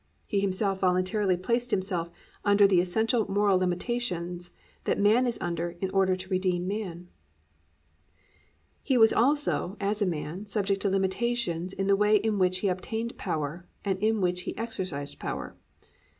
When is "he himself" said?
0.25-0.79